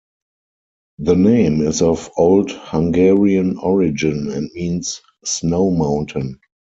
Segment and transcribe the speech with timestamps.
[0.97, 6.39] The name is of Old Hungarian origin and means 'snow mountain'.